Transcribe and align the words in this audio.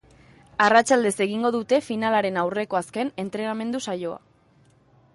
Arratsaldez 0.67 1.11
egingo 1.25 1.51
dute 1.57 1.79
finalaren 1.91 2.41
aurreko 2.45 2.83
azken 2.83 3.15
entrenamendu 3.27 3.87
saioa. 3.91 4.21